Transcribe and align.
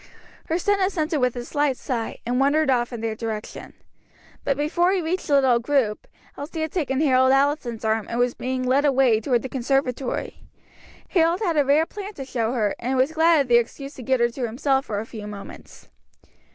Her 0.47 0.57
son 0.57 0.79
assented 0.79 1.19
with 1.21 1.35
a 1.35 1.45
slight 1.45 1.77
sigh, 1.77 2.17
and 2.25 2.39
wandered 2.39 2.71
off 2.71 2.91
in 2.91 3.01
their 3.01 3.13
direction. 3.15 3.73
But 4.43 4.57
before 4.57 4.91
he 4.91 4.99
reached 4.99 5.27
the 5.27 5.35
little 5.35 5.59
group, 5.59 6.07
Elsie 6.35 6.61
had 6.61 6.71
taken 6.71 6.99
Harold 7.01 7.31
Allison's 7.31 7.85
arm 7.85 8.07
and 8.09 8.17
was 8.17 8.33
being 8.33 8.63
led 8.63 8.83
away 8.83 9.21
toward 9.21 9.43
the 9.43 9.47
conservatory. 9.49 10.37
Harold 11.09 11.41
had 11.41 11.55
a 11.55 11.63
rare 11.63 11.85
plant 11.85 12.15
to 12.15 12.25
show 12.25 12.51
her, 12.53 12.73
and 12.79 12.97
was 12.97 13.11
glad 13.11 13.41
of 13.41 13.47
the 13.47 13.57
excuse 13.57 13.93
to 13.93 14.01
get 14.01 14.19
her 14.19 14.29
to 14.29 14.47
himself 14.47 14.85
for 14.87 14.99
a 14.99 15.05
few 15.05 15.27
moments. 15.27 15.89